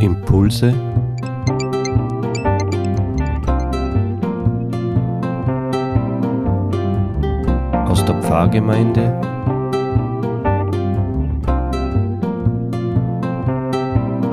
Impulse 0.00 0.74
aus 7.88 8.04
der 8.04 8.22
Pfarrgemeinde 8.22 9.10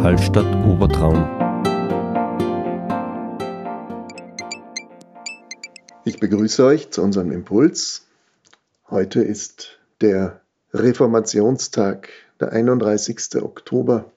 Hallstatt 0.03 0.45
Obertraum. 0.65 1.25
Ich 6.03 6.19
begrüße 6.19 6.65
euch 6.65 6.91
zu 6.91 7.01
unserem 7.01 7.31
Impuls. 7.31 8.05
Heute 8.89 9.23
ist 9.23 9.79
der 10.01 10.41
Reformationstag, 10.73 12.09
der 12.41 12.51
31. 12.51 13.41
Oktober. 13.41 14.11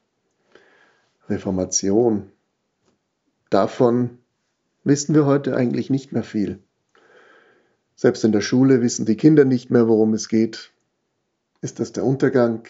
Reformation. 1.28 2.30
Davon 3.50 4.18
wissen 4.84 5.14
wir 5.14 5.26
heute 5.26 5.56
eigentlich 5.56 5.90
nicht 5.90 6.12
mehr 6.12 6.22
viel. 6.22 6.60
Selbst 7.94 8.24
in 8.24 8.32
der 8.32 8.40
Schule 8.40 8.82
wissen 8.82 9.06
die 9.06 9.16
Kinder 9.16 9.44
nicht 9.44 9.70
mehr, 9.70 9.88
worum 9.88 10.14
es 10.14 10.28
geht. 10.28 10.72
Ist 11.62 11.80
das 11.80 11.92
der 11.92 12.04
Untergang 12.04 12.68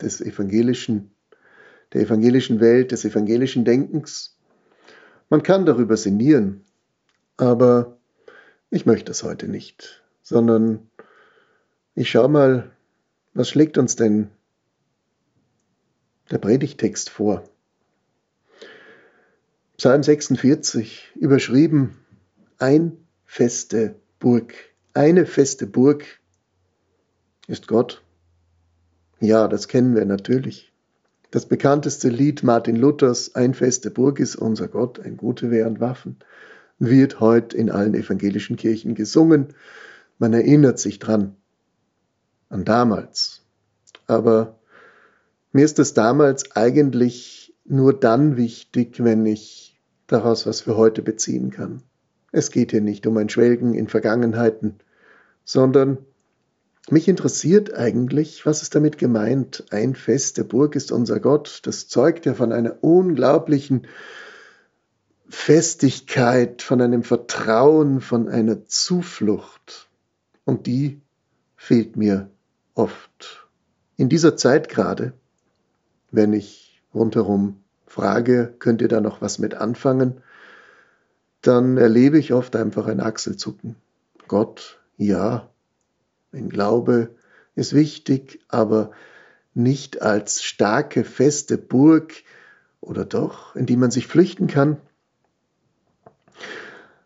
des 0.00 0.20
evangelischen, 0.20 1.12
der 1.92 2.02
evangelischen 2.02 2.60
Welt, 2.60 2.92
des 2.92 3.04
evangelischen 3.04 3.64
Denkens? 3.64 4.36
Man 5.30 5.42
kann 5.42 5.64
darüber 5.64 5.96
sinnieren, 5.96 6.64
aber 7.36 7.96
ich 8.70 8.84
möchte 8.84 9.12
es 9.12 9.22
heute 9.22 9.48
nicht, 9.48 10.02
sondern 10.22 10.90
ich 11.94 12.10
schaue 12.10 12.28
mal, 12.28 12.70
was 13.32 13.48
schlägt 13.48 13.78
uns 13.78 13.96
denn 13.96 14.30
der 16.30 16.38
Predigtext 16.38 17.10
vor. 17.10 17.44
Psalm 19.76 20.02
46, 20.02 21.12
überschrieben, 21.16 21.96
ein 22.58 22.96
feste 23.24 23.96
Burg. 24.18 24.54
Eine 24.94 25.26
feste 25.26 25.66
Burg 25.66 26.04
ist 27.46 27.68
Gott. 27.68 28.02
Ja, 29.20 29.48
das 29.48 29.68
kennen 29.68 29.94
wir 29.94 30.04
natürlich. 30.04 30.72
Das 31.30 31.46
bekannteste 31.46 32.08
Lied 32.08 32.42
Martin 32.42 32.76
Luthers, 32.76 33.34
Ein 33.34 33.52
feste 33.52 33.90
Burg 33.90 34.20
ist 34.20 34.36
unser 34.36 34.68
Gott, 34.68 34.98
ein 35.00 35.16
gute 35.16 35.50
Wehr 35.50 35.66
und 35.66 35.80
Waffen, 35.80 36.16
wird 36.78 37.20
heute 37.20 37.56
in 37.56 37.70
allen 37.70 37.94
evangelischen 37.94 38.56
Kirchen 38.56 38.94
gesungen. 38.94 39.48
Man 40.18 40.32
erinnert 40.32 40.78
sich 40.78 40.98
dran, 40.98 41.36
an 42.48 42.64
damals. 42.64 43.42
Aber 44.06 44.58
mir 45.56 45.64
ist 45.64 45.78
es 45.78 45.94
damals 45.94 46.54
eigentlich 46.54 47.54
nur 47.64 47.98
dann 47.98 48.36
wichtig, 48.36 49.02
wenn 49.02 49.24
ich 49.24 49.80
daraus 50.06 50.46
was 50.46 50.60
für 50.60 50.76
heute 50.76 51.00
beziehen 51.00 51.50
kann. 51.50 51.82
Es 52.30 52.50
geht 52.50 52.72
hier 52.72 52.82
nicht 52.82 53.06
um 53.06 53.16
ein 53.16 53.30
Schwelgen 53.30 53.72
in 53.72 53.88
Vergangenheiten, 53.88 54.74
sondern 55.44 55.96
mich 56.90 57.08
interessiert 57.08 57.72
eigentlich, 57.72 58.44
was 58.44 58.60
ist 58.60 58.74
damit 58.74 58.98
gemeint? 58.98 59.64
Ein 59.70 59.94
feste 59.94 60.44
Burg 60.44 60.76
ist 60.76 60.92
unser 60.92 61.20
Gott. 61.20 61.60
Das 61.62 61.88
zeugt 61.88 62.26
ja 62.26 62.34
von 62.34 62.52
einer 62.52 62.76
unglaublichen 62.84 63.86
Festigkeit, 65.30 66.60
von 66.60 66.82
einem 66.82 67.02
Vertrauen, 67.02 68.02
von 68.02 68.28
einer 68.28 68.66
Zuflucht. 68.66 69.88
Und 70.44 70.66
die 70.66 71.00
fehlt 71.56 71.96
mir 71.96 72.28
oft. 72.74 73.48
In 73.96 74.10
dieser 74.10 74.36
Zeit 74.36 74.68
gerade 74.68 75.14
wenn 76.10 76.32
ich 76.32 76.82
rundherum 76.94 77.62
frage, 77.86 78.54
könnt 78.58 78.80
ihr 78.80 78.88
da 78.88 79.00
noch 79.00 79.20
was 79.20 79.38
mit 79.38 79.54
anfangen, 79.54 80.20
dann 81.42 81.76
erlebe 81.76 82.18
ich 82.18 82.32
oft 82.32 82.56
einfach 82.56 82.86
ein 82.86 83.00
Achselzucken. 83.00 83.76
Gott, 84.28 84.80
ja, 84.96 85.48
ein 86.32 86.48
Glaube 86.48 87.10
ist 87.54 87.72
wichtig, 87.72 88.40
aber 88.48 88.90
nicht 89.54 90.02
als 90.02 90.42
starke, 90.42 91.04
feste 91.04 91.56
Burg 91.56 92.12
oder 92.80 93.04
doch, 93.04 93.56
in 93.56 93.66
die 93.66 93.76
man 93.76 93.90
sich 93.90 94.06
flüchten 94.06 94.48
kann. 94.48 94.76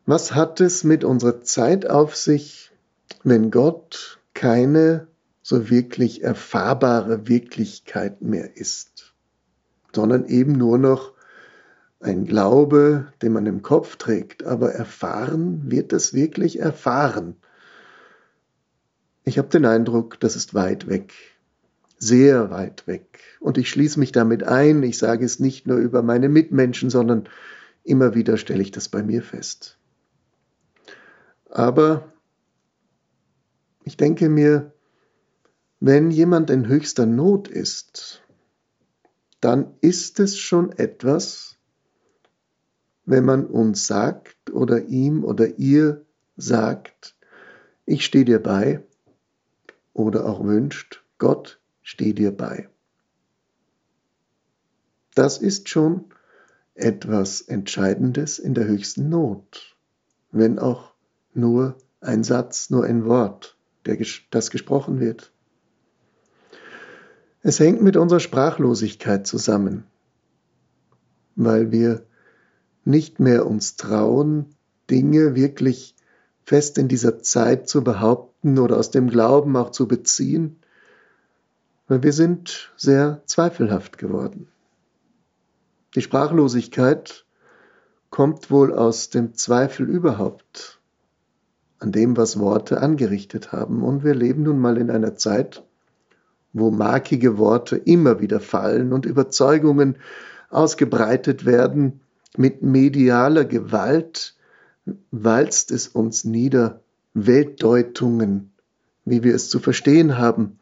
Was 0.07 0.35
hat 0.35 0.61
es 0.61 0.83
mit 0.83 1.05
unserer 1.05 1.43
Zeit 1.43 1.89
auf 1.89 2.17
sich, 2.17 2.73
wenn 3.23 3.51
Gott 3.51 4.19
keine 4.35 5.07
so 5.43 5.71
wirklich 5.71 6.23
erfahrbare 6.23 7.29
Wirklichkeit 7.29 8.23
mehr 8.23 8.57
ist, 8.57 9.15
sondern 9.95 10.27
eben 10.27 10.53
nur 10.53 10.79
noch 10.79 11.15
ein 12.01 12.25
Glaube, 12.25 13.13
den 13.23 13.33
man 13.33 13.47
im 13.47 13.63
Kopf 13.63 13.97
trägt, 13.97 14.45
aber 14.45 14.73
erfahren 14.73 15.71
wird 15.71 15.93
es 15.93 16.15
wirklich 16.15 16.59
erfahren. 16.59 17.37
Ich 19.25 19.39
habe 19.39 19.49
den 19.49 19.67
Eindruck, 19.67 20.19
das 20.21 20.35
ist 20.35 20.55
weit 20.55 20.89
weg, 20.89 21.13
sehr 21.99 22.51
weit 22.51 22.87
weg. 22.87 23.21
Und 23.39 23.59
ich 23.59 23.69
schließe 23.69 24.01
mich 24.01 24.13
damit 24.13 24.43
ein, 24.43 24.83
ich 24.83 24.97
sage 24.97 25.25
es 25.25 25.41
nicht 25.41 25.67
nur 25.67 25.77
über 25.77 26.03
meine 26.03 26.31
Mitmenschen, 26.31 26.89
sondern 26.89 27.29
immer 27.85 28.15
wieder 28.15 28.39
stelle 28.39 28.63
ich 28.63 28.71
das 28.71 28.89
bei 28.89 29.03
mir 29.03 29.23
fest. 29.23 29.79
Aber 31.51 32.13
ich 33.85 33.97
denke 33.97 34.29
mir, 34.29 34.73
wenn 35.81 36.11
jemand 36.11 36.51
in 36.51 36.69
höchster 36.69 37.07
Not 37.07 37.49
ist, 37.49 38.23
dann 39.41 39.75
ist 39.81 40.21
es 40.21 40.37
schon 40.39 40.73
etwas, 40.73 41.57
wenn 43.07 43.25
man 43.25 43.47
uns 43.47 43.87
sagt 43.87 44.51
oder 44.53 44.85
ihm 44.85 45.25
oder 45.25 45.59
ihr 45.59 46.05
sagt, 46.37 47.17
ich 47.87 48.05
stehe 48.05 48.27
dir 48.27 48.43
bei 48.43 48.85
oder 49.95 50.27
auch 50.27 50.45
wünscht, 50.45 51.03
Gott 51.19 51.61
stehe 51.83 52.15
dir 52.15 52.31
bei. 52.31 52.69
Das 55.15 55.39
ist 55.39 55.69
schon 55.71 56.05
etwas 56.75 57.41
Entscheidendes 57.41 58.39
in 58.39 58.55
der 58.55 58.67
höchsten 58.67 59.09
Not, 59.09 59.77
wenn 60.31 60.59
auch 60.59 60.95
nur 61.33 61.79
ein 62.01 62.23
Satz, 62.23 62.71
nur 62.71 62.85
ein 62.85 63.07
Wort, 63.07 63.57
der, 63.87 63.99
das 64.31 64.51
gesprochen 64.51 65.01
wird. 65.01 65.33
Es 67.43 67.59
hängt 67.59 67.81
mit 67.81 67.97
unserer 67.97 68.21
Sprachlosigkeit 68.21 69.27
zusammen, 69.27 69.85
weil 71.37 71.73
wir 71.73 72.05
nicht 72.85 73.19
mehr 73.19 73.47
uns 73.47 73.77
trauen, 73.77 74.55
Dinge 74.91 75.35
wirklich 75.35 75.95
fest 76.45 76.77
in 76.77 76.89
dieser 76.89 77.23
Zeit 77.23 77.69
zu 77.69 77.83
behaupten 77.83 78.59
oder 78.59 78.77
aus 78.77 78.91
dem 78.91 79.09
Glauben 79.09 79.57
auch 79.57 79.71
zu 79.71 79.89
beziehen, 79.89 80.57
weil 81.89 82.03
wir 82.03 82.13
sind 82.13 82.73
sehr 82.77 83.23
zweifelhaft 83.25 83.97
geworden. 83.97 84.49
Die 85.95 86.03
Sprachlosigkeit 86.03 87.25
kommt 88.11 88.51
wohl 88.51 88.75
aus 88.75 89.09
dem 89.11 89.35
Zweifel 89.35 89.89
überhaupt 89.89 90.79
an 91.79 91.91
dem, 91.91 92.17
was 92.17 92.39
Worte 92.39 92.81
angerichtet 92.83 93.53
haben. 93.53 93.83
Und 93.83 94.05
wir 94.05 94.15
leben 94.15 94.43
nun 94.43 94.59
mal 94.59 94.77
in 94.77 94.91
einer 94.91 95.17
Zeit, 95.17 95.65
wo 96.53 96.71
markige 96.71 97.39
Worte 97.39 97.77
immer 97.77 98.21
wieder 98.21 98.41
fallen 98.41 98.93
und 98.93 99.07
Überzeugungen 99.07 99.97
ausgebreitet 100.49 101.47
werden 101.47 102.01
mit 102.37 102.63
medialer 102.63 103.45
Gewalt, 103.45 104.37
walzt 105.11 105.71
es 105.71 105.89
uns 105.89 106.25
nieder, 106.25 106.81
Weltdeutungen, 107.15 108.53
wie 109.05 109.23
wir 109.23 109.35
es 109.35 109.49
zu 109.49 109.59
verstehen 109.59 110.19
haben. 110.19 110.59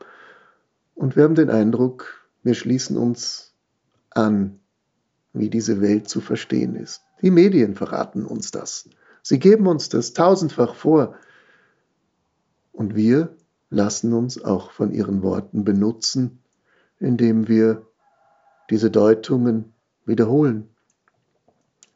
Und 0.94 1.16
wir 1.16 1.24
haben 1.24 1.34
den 1.34 1.50
Eindruck, 1.50 2.26
wir 2.42 2.54
schließen 2.54 2.96
uns 2.96 3.54
an, 4.10 4.58
wie 5.32 5.50
diese 5.50 5.80
Welt 5.80 6.08
zu 6.08 6.20
verstehen 6.20 6.74
ist. 6.74 7.02
Die 7.22 7.30
Medien 7.30 7.74
verraten 7.74 8.24
uns 8.24 8.50
das. 8.50 8.88
Sie 9.22 9.38
geben 9.38 9.66
uns 9.66 9.88
das 9.88 10.12
tausendfach 10.12 10.74
vor. 10.74 11.14
Und 12.72 12.94
wir 12.94 13.36
lassen 13.70 14.12
uns 14.12 14.42
auch 14.42 14.70
von 14.70 14.92
ihren 14.92 15.22
Worten 15.22 15.64
benutzen, 15.64 16.38
indem 16.98 17.48
wir 17.48 17.86
diese 18.70 18.90
Deutungen 18.90 19.72
wiederholen. 20.04 20.68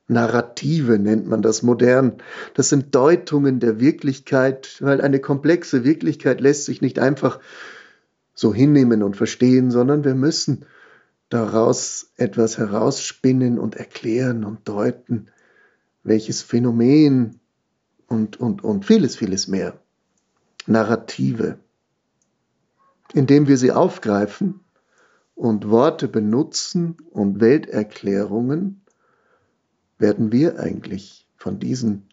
Narrative 0.09 0.99
nennt 0.99 1.27
man 1.27 1.43
das 1.43 1.63
modern. 1.63 2.19
Das 2.55 2.69
sind 2.69 2.95
Deutungen 2.95 3.61
der 3.61 3.81
Wirklichkeit, 3.81 4.77
weil 4.81 5.01
eine 5.01 5.21
komplexe 5.21 5.85
Wirklichkeit 5.85 6.41
lässt 6.41 6.67
sich 6.67 6.83
nicht 6.83 6.99
einfach 6.99 7.41
so 8.35 8.53
hinnehmen 8.53 9.03
und 9.03 9.17
verstehen, 9.17 9.71
sondern 9.71 10.05
wir 10.05 10.15
müssen 10.15 10.67
daraus 11.29 12.13
etwas 12.17 12.59
herausspinnen 12.59 13.59
und 13.59 13.77
erklären 13.77 14.45
und 14.45 14.69
deuten, 14.69 15.29
welches 16.03 16.43
Phänomen 16.43 17.41
und, 18.07 18.39
und, 18.39 18.63
und 18.63 18.85
vieles, 18.85 19.17
vieles 19.17 19.49
mehr. 19.49 19.79
Narrative, 20.67 21.59
indem 23.15 23.49
wir 23.49 23.57
sie 23.57 23.73
aufgreifen 23.73 24.61
und 25.35 25.69
Worte 25.69 26.09
benutzen 26.09 26.97
und 27.11 27.41
Welterklärungen, 27.41 28.83
werden 29.99 30.33
wir 30.33 30.59
eigentlich 30.59 31.29
von 31.37 31.59
diesen 31.59 32.09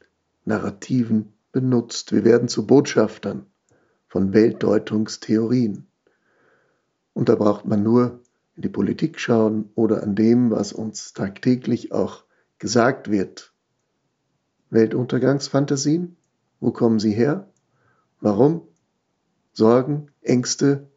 Narrativen 0.46 1.34
benutzt. 1.52 2.12
Wir 2.12 2.24
werden 2.24 2.48
zu 2.48 2.68
Botschaftern 2.68 3.46
von 4.08 4.34
Weltdeutungstheorien. 4.34 5.88
Und 7.14 7.30
da 7.30 7.36
braucht 7.36 7.66
man 7.66 7.84
nur 7.84 8.22
in 8.56 8.64
die 8.64 8.70
Politik 8.70 9.20
schauen 9.20 9.70
oder 9.76 10.04
an 10.04 10.16
dem, 10.16 10.52
was 10.52 10.74
uns 10.74 11.14
tagtäglich 11.14 11.92
auch 11.92 12.24
gesagt 12.60 13.10
wird. 13.10 13.54
Weltuntergangsfantasien, 14.70 16.18
wo 16.60 16.72
kommen 16.72 17.00
sie 17.00 17.12
her? 17.12 17.50
Warum? 18.22 18.62
Sorgen, 19.54 20.12
Ängste, 20.22 20.89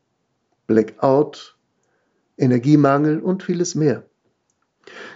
Blackout, 0.66 1.56
Energiemangel 2.36 3.20
und 3.20 3.42
vieles 3.42 3.74
mehr. 3.74 4.04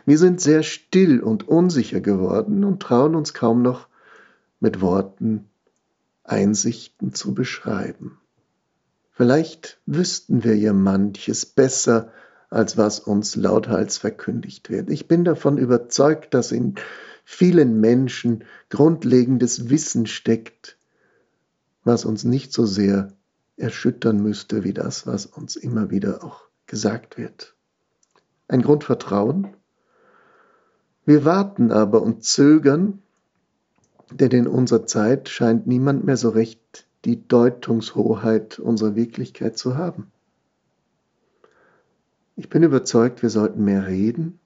Wir 0.05 0.19
sind 0.19 0.41
sehr 0.41 0.63
still 0.63 1.21
und 1.21 1.49
unsicher 1.49 2.01
geworden 2.01 2.65
und 2.65 2.81
trauen 2.81 3.15
uns 3.15 3.35
kaum 3.35 3.63
noch 3.63 3.89
mit 4.61 4.81
Worten 4.81 5.49
Einsichten 6.25 7.13
zu 7.13 7.35
beschreiben. 7.35 8.19
Vielleicht 9.13 9.81
wüssten 9.87 10.45
wir 10.45 10.57
ja 10.57 10.73
manches 10.73 11.47
besser, 11.47 12.13
als 12.51 12.77
was 12.77 13.01
uns 13.01 13.35
lauthals 13.35 13.99
verkündigt 13.99 14.71
wird. 14.71 14.91
Ich 14.91 15.09
bin 15.09 15.25
davon 15.25 15.59
überzeugt, 15.59 16.35
dass 16.35 16.53
in 16.53 16.75
vielen 17.25 17.81
Menschen 17.81 18.45
grundlegendes 18.69 19.69
Wissen 19.69 20.07
steckt, 20.07 20.79
was 21.83 22.05
uns 22.05 22.25
nicht 22.25 22.53
so 22.53 22.67
sehr 22.67 23.13
erschüttern 23.57 24.23
müsste 24.23 24.65
wie 24.65 24.73
das, 24.73 25.07
was 25.07 25.27
uns 25.27 25.57
immer 25.57 25.91
wieder 25.91 26.23
auch 26.25 26.43
gesagt 26.67 27.17
wird. 27.17 27.55
Ein 28.49 28.63
Grundvertrauen. 28.63 29.57
Wir 31.05 31.25
warten 31.25 31.73
aber 31.73 32.03
und 32.03 32.25
zögern, 32.25 33.03
denn 34.13 34.31
in 34.31 34.47
unserer 34.47 34.87
Zeit 34.87 35.29
scheint 35.29 35.67
niemand 35.67 36.05
mehr 36.05 36.17
so 36.17 36.31
recht 36.31 36.87
die 37.05 37.27
Deutungshoheit 37.27 38.59
unserer 38.59 38.95
Wirklichkeit 38.97 39.57
zu 39.57 39.77
haben. 39.77 40.11
Ich 42.35 42.49
bin 42.49 42.63
überzeugt, 42.63 43.23
wir 43.23 43.31
sollten 43.31 43.65
mehr 43.65 43.87
reden, 43.87 44.39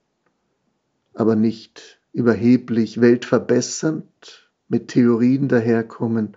aber 1.15 1.35
nicht 1.35 2.01
überheblich, 2.13 3.01
weltverbessernd 3.01 4.51
mit 4.69 4.89
Theorien 4.89 5.49
daherkommen, 5.49 6.37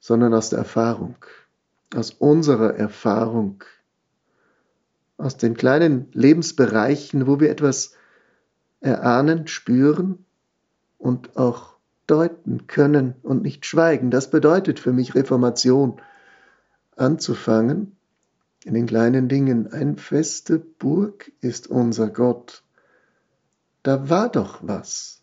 sondern 0.00 0.32
aus 0.34 0.50
der 0.50 0.60
Erfahrung, 0.60 1.16
aus 1.94 2.10
unserer 2.10 2.74
Erfahrung, 2.74 3.64
aus 5.16 5.36
den 5.36 5.56
kleinen 5.56 6.08
Lebensbereichen, 6.12 7.26
wo 7.26 7.40
wir 7.40 7.50
etwas 7.50 7.94
erahnen, 8.80 9.46
spüren 9.46 10.24
und 10.98 11.36
auch 11.36 11.76
deuten 12.06 12.66
können 12.66 13.14
und 13.22 13.42
nicht 13.42 13.64
schweigen. 13.64 14.10
Das 14.10 14.30
bedeutet 14.30 14.80
für 14.80 14.92
mich 14.92 15.14
Reformation, 15.14 16.00
anzufangen 16.96 17.96
in 18.64 18.74
den 18.74 18.86
kleinen 18.86 19.28
Dingen. 19.28 19.72
Ein 19.72 19.96
feste 19.96 20.58
Burg 20.58 21.32
ist 21.40 21.66
unser 21.68 22.08
Gott. 22.08 22.62
Da 23.82 24.08
war 24.08 24.30
doch 24.30 24.60
was. 24.62 25.22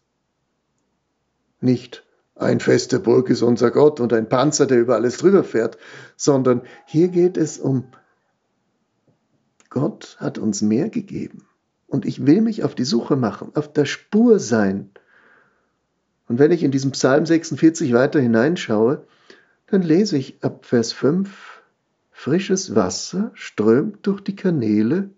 Nicht 1.59 2.05
ein 2.41 2.59
feste 2.59 2.99
Burg 2.99 3.29
ist 3.29 3.41
unser 3.41 3.71
Gott 3.71 3.99
und 3.99 4.13
ein 4.13 4.27
Panzer, 4.27 4.65
der 4.65 4.79
über 4.79 4.95
alles 4.95 5.17
drüber 5.17 5.43
fährt, 5.43 5.77
sondern 6.17 6.61
hier 6.85 7.09
geht 7.09 7.37
es 7.37 7.57
um 7.57 7.85
Gott 9.69 10.17
hat 10.19 10.37
uns 10.37 10.61
mehr 10.61 10.89
gegeben. 10.89 11.47
Und 11.87 12.05
ich 12.05 12.25
will 12.25 12.41
mich 12.41 12.63
auf 12.63 12.75
die 12.75 12.83
Suche 12.83 13.15
machen, 13.15 13.51
auf 13.55 13.71
der 13.71 13.85
Spur 13.85 14.37
sein. 14.37 14.89
Und 16.27 16.39
wenn 16.39 16.51
ich 16.51 16.63
in 16.63 16.71
diesem 16.71 16.91
Psalm 16.91 17.25
46 17.25 17.93
weiter 17.93 18.19
hineinschaue, 18.19 19.05
dann 19.67 19.81
lese 19.81 20.17
ich 20.17 20.43
ab 20.43 20.65
Vers 20.65 20.91
5, 20.91 21.63
frisches 22.11 22.75
Wasser 22.75 23.31
strömt 23.33 24.05
durch 24.05 24.19
die 24.21 24.35
Kanäle 24.35 25.09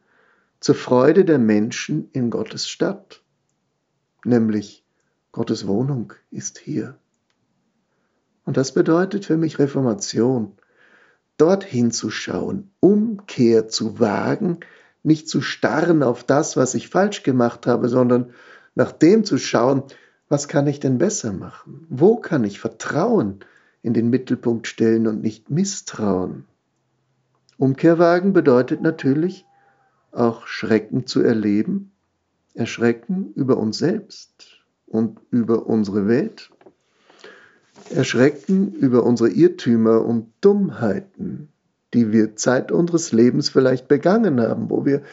zur 0.59 0.75
Freude 0.75 1.25
der 1.25 1.39
Menschen 1.39 2.09
in 2.11 2.29
Gottes 2.29 2.67
Stadt. 2.69 3.23
Nämlich 4.23 4.85
Gottes 5.31 5.67
Wohnung 5.67 6.13
ist 6.29 6.59
hier. 6.59 6.97
Und 8.45 8.57
das 8.57 8.73
bedeutet 8.73 9.25
für 9.25 9.37
mich 9.37 9.59
Reformation, 9.59 10.53
dorthin 11.37 11.91
zu 11.91 12.09
schauen, 12.09 12.71
Umkehr 12.79 13.67
zu 13.67 13.99
wagen, 13.99 14.59
nicht 15.03 15.27
zu 15.27 15.41
starren 15.41 16.03
auf 16.03 16.23
das, 16.23 16.55
was 16.55 16.75
ich 16.75 16.89
falsch 16.89 17.23
gemacht 17.23 17.67
habe, 17.67 17.89
sondern 17.89 18.33
nach 18.75 18.91
dem 18.91 19.23
zu 19.23 19.37
schauen, 19.37 19.83
was 20.29 20.47
kann 20.47 20.67
ich 20.67 20.79
denn 20.79 20.97
besser 20.97 21.33
machen? 21.33 21.85
Wo 21.89 22.15
kann 22.15 22.43
ich 22.43 22.59
Vertrauen 22.59 23.39
in 23.81 23.93
den 23.93 24.09
Mittelpunkt 24.09 24.67
stellen 24.67 25.07
und 25.07 25.21
nicht 25.21 25.49
Misstrauen? 25.49 26.45
Umkehrwagen 27.57 28.33
bedeutet 28.33 28.81
natürlich 28.81 29.45
auch 30.11 30.47
Schrecken 30.47 31.05
zu 31.05 31.21
erleben, 31.21 31.91
Erschrecken 32.55 33.33
über 33.35 33.57
uns 33.57 33.77
selbst 33.77 34.63
und 34.85 35.19
über 35.31 35.65
unsere 35.65 36.07
Welt 36.07 36.51
erschrecken 37.91 38.73
über 38.73 39.03
unsere 39.03 39.29
Irrtümer 39.29 40.03
und 40.03 40.31
Dummheiten, 40.41 41.49
die 41.93 42.11
wir 42.11 42.35
Zeit 42.35 42.71
unseres 42.71 43.11
Lebens 43.11 43.49
vielleicht 43.49 43.87
begangen 43.87 44.41
haben, 44.41 44.69
wo 44.69 44.85
wir 44.85 45.03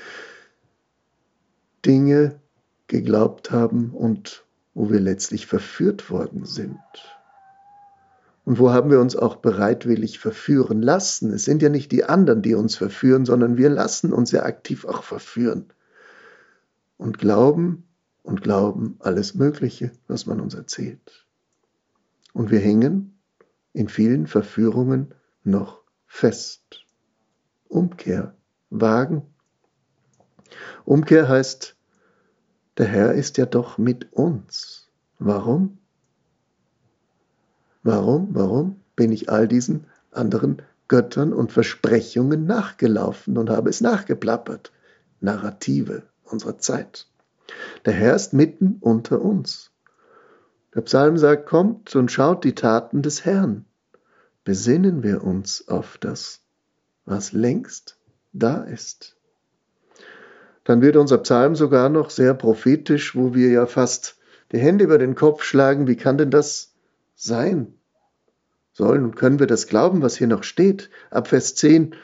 Dinge 1.85 2.41
geglaubt 2.87 3.51
haben 3.51 3.91
und 3.91 4.45
wo 4.75 4.91
wir 4.91 5.01
letztlich 5.01 5.47
verführt 5.47 6.11
worden 6.11 6.45
sind. 6.45 6.79
Und 8.45 8.59
wo 8.59 8.71
haben 8.71 8.91
wir 8.91 9.01
uns 9.01 9.15
auch 9.17 9.37
bereitwillig 9.37 10.19
verführen 10.19 10.83
lassen? 10.83 11.33
Es 11.33 11.45
sind 11.45 11.63
ja 11.63 11.69
nicht 11.69 11.93
die 11.93 12.05
anderen, 12.05 12.43
die 12.43 12.55
uns 12.55 12.77
verführen, 12.77 13.25
sondern 13.25 13.57
wir 13.57 13.71
lassen 13.71 14.13
uns 14.13 14.33
ja 14.33 14.43
aktiv 14.43 14.85
auch 14.85 15.03
verführen. 15.03 15.67
Und 16.97 17.19
glauben 17.19 17.85
und 18.23 18.43
glauben 18.43 18.97
alles 18.99 19.35
Mögliche, 19.35 19.93
was 20.09 20.27
man 20.27 20.41
uns 20.41 20.55
erzählt. 20.55 21.27
Und 22.33 22.51
wir 22.51 22.61
hängen 22.61 23.19
in 23.73 23.89
vielen 23.89 24.27
Verführungen 24.27 25.15
noch 25.45 25.83
fest. 26.07 26.85
Umkehr, 27.69 28.35
wagen. 28.71 29.23
Umkehr 30.85 31.29
heißt, 31.29 31.77
der 32.79 32.87
Herr 32.87 33.13
ist 33.13 33.39
ja 33.39 33.47
doch 33.47 33.79
mit 33.79 34.13
uns. 34.13 34.89
Warum? 35.19 35.79
Warum, 37.83 38.35
warum 38.35 38.81
bin 38.97 39.13
ich 39.13 39.31
all 39.31 39.49
diesen 39.49 39.87
anderen 40.11 40.63
Göttern 40.89 41.33
und 41.33 41.53
Versprechungen 41.53 42.45
nachgelaufen 42.45 43.39
und 43.39 43.51
habe 43.51 43.71
es 43.71 43.81
nachgeplappert? 43.81 44.73
Narrative 45.21 46.03
unserer 46.25 46.59
Zeit. 46.59 47.07
Der 47.85 47.93
Herr 47.93 48.17
ist 48.17 48.33
mitten 48.33 48.79
unter 48.81 49.21
uns. 49.21 49.70
Der 50.75 50.83
Psalm 50.83 51.19
sagt, 51.19 51.47
kommt 51.47 51.97
und 51.97 52.13
schaut 52.13 52.45
die 52.45 52.55
Taten 52.55 53.03
des 53.03 53.25
Herrn. 53.25 53.65
Besinnen 54.45 55.03
wir 55.03 55.25
uns 55.25 55.67
auf 55.69 55.99
das, 55.99 56.43
was 57.05 57.33
längst 57.33 57.99
da 58.33 58.63
ist. 58.63 59.17
Dann 60.65 60.83
wird 60.83 60.97
unser 60.97 61.19
Psalm 61.19 61.57
sogar 61.57 61.89
noch 61.89 62.11
sehr 62.11 62.35
prophetisch, 62.35 63.17
wo 63.17 63.35
wir 63.35 63.51
ja 63.51 63.67
fast 63.67 64.19
die 64.53 64.59
Hände 64.59 64.85
über 64.85 64.99
den 64.99 65.15
Kopf 65.15 65.43
schlagen. 65.43 65.89
Wie 65.89 65.97
kann 65.97 66.19
denn 66.19 66.31
das 66.31 66.73
sein? 67.17 67.75
Sollen 68.73 69.05
und 69.05 69.17
können 69.17 69.41
wir 69.41 69.49
das 69.49 69.67
glauben, 69.67 70.03
was 70.03 70.17
hier 70.17 70.29
noch 70.29 70.45
steht? 70.45 70.91
Ab 71.11 71.29
Vers 71.29 71.57
10. 71.57 71.95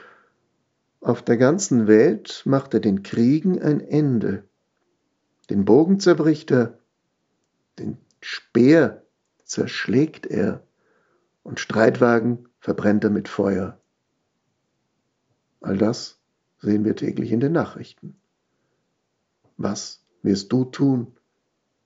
Auf 1.00 1.22
der 1.22 1.36
ganzen 1.36 1.86
Welt 1.86 2.42
macht 2.44 2.74
er 2.74 2.80
den 2.80 3.04
Kriegen 3.04 3.62
ein 3.62 3.80
Ende. 3.80 4.42
Den 5.48 5.64
Bogen 5.64 6.00
zerbricht 6.00 6.50
er, 6.50 6.78
den 7.78 7.98
Speer 8.20 9.02
zerschlägt 9.44 10.26
er 10.26 10.66
und 11.42 11.60
Streitwagen 11.60 12.48
verbrennt 12.58 13.04
er 13.04 13.10
mit 13.10 13.28
Feuer. 13.28 13.80
All 15.60 15.78
das 15.78 16.18
sehen 16.58 16.84
wir 16.84 16.96
täglich 16.96 17.32
in 17.32 17.40
den 17.40 17.52
Nachrichten. 17.52 18.20
Was 19.56 20.04
wirst 20.22 20.52
du 20.52 20.64
tun, 20.64 21.16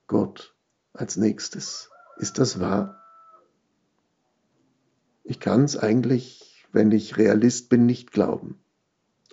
Gott, 0.06 0.54
als 0.92 1.16
nächstes? 1.16 1.90
Ist 2.16 2.38
das 2.38 2.60
wahr? 2.60 3.02
Ich 5.24 5.40
kann 5.40 5.64
es 5.64 5.76
eigentlich, 5.76 6.66
wenn 6.72 6.90
ich 6.92 7.16
Realist 7.16 7.68
bin, 7.68 7.86
nicht 7.86 8.12
glauben. 8.12 8.58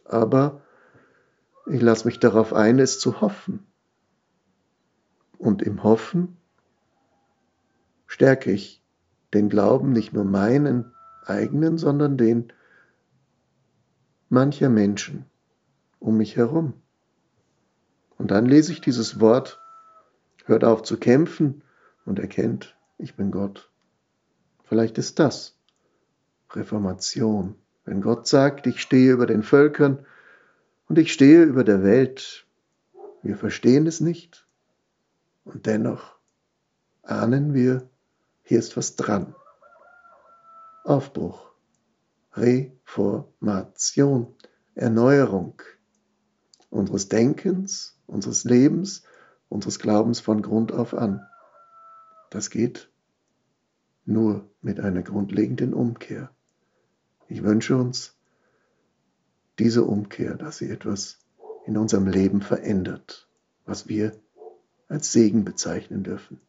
Aber 0.06 0.62
ich 1.66 1.82
lasse 1.82 2.06
mich 2.06 2.20
darauf 2.20 2.54
ein, 2.54 2.80
es 2.80 3.00
zu 3.00 3.22
hoffen. 3.22 3.66
Und 5.38 5.62
im 5.62 5.84
Hoffen 5.84 6.37
stärke 8.08 8.52
ich 8.52 8.82
den 9.34 9.50
Glauben, 9.50 9.92
nicht 9.92 10.14
nur 10.14 10.24
meinen 10.24 10.92
eigenen, 11.26 11.78
sondern 11.78 12.18
den 12.18 12.52
mancher 14.30 14.70
Menschen, 14.70 15.26
um 16.00 16.18
mich 16.18 16.36
herum. 16.36 16.74
Und 18.18 18.32
dann 18.32 18.46
lese 18.46 18.72
ich 18.72 18.82
dieses 18.82 19.20
Wort, 19.20 19.62
hört 20.46 20.64
auf 20.64 20.84
zu 20.84 20.98
kämpfen 20.98 21.62
und 22.06 22.20
erkennt, 22.20 22.76
ich 22.98 23.16
bin 23.16 23.32
Gott. 23.32 23.70
Vielleicht 24.64 24.98
ist 24.98 25.20
das 25.20 25.58
Reformation, 26.52 27.56
wenn 27.86 28.02
Gott 28.02 28.28
sagt, 28.28 28.68
ich 28.68 28.82
stehe 28.82 29.14
über 29.14 29.28
den 29.28 29.44
Völkern 29.44 30.06
und 30.88 30.98
ich 30.98 31.14
stehe 31.14 31.44
über 31.44 31.64
der 31.64 31.84
Welt. 31.84 32.46
Wir 33.22 33.38
verstehen 33.38 33.86
es 33.88 34.02
nicht 34.02 34.48
und 35.46 35.66
dennoch 35.66 36.18
ahnen 37.04 37.54
wir, 37.54 37.90
hier 38.48 38.60
ist 38.60 38.78
was 38.78 38.96
dran. 38.96 39.36
Aufbruch, 40.86 41.52
Reformation, 42.34 44.34
Erneuerung 44.74 45.62
unseres 46.70 47.10
Denkens, 47.10 48.00
unseres 48.08 48.46
Lebens, 48.46 49.04
unseres 49.50 49.80
Glaubens 49.80 50.22
von 50.22 50.42
Grund 50.42 50.72
auf 50.72 50.94
an. 50.94 51.28
Das 52.30 52.50
geht 52.50 52.90
nur 54.06 54.50
mit 54.62 54.80
einer 54.80 55.02
grundlegenden 55.02 55.74
Umkehr. 55.74 56.32
Ich 57.28 57.44
wünsche 57.44 57.76
uns 57.76 58.16
diese 59.60 59.84
Umkehr, 59.84 60.36
dass 60.36 60.60
sie 60.60 60.70
etwas 60.70 61.20
in 61.66 61.76
unserem 61.76 62.08
Leben 62.08 62.42
verändert, 62.42 63.28
was 63.66 63.90
wir 63.90 64.18
als 64.88 65.12
Segen 65.12 65.44
bezeichnen 65.44 66.04
dürfen. 66.04 66.40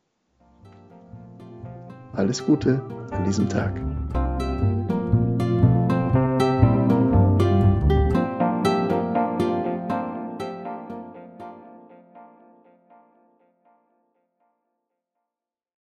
Alles 2.19 2.45
Gute 2.45 2.83
an 3.13 3.23
diesem 3.23 3.49
Tag. 3.49 3.81